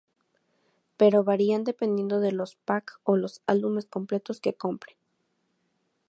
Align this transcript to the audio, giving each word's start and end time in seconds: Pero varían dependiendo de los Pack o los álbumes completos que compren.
Pero 0.97 1.23
varían 1.23 1.63
dependiendo 1.63 2.19
de 2.21 2.31
los 2.31 2.55
Pack 2.55 2.99
o 3.03 3.17
los 3.17 3.43
álbumes 3.45 3.85
completos 3.85 4.39
que 4.41 4.55
compren. 4.55 4.97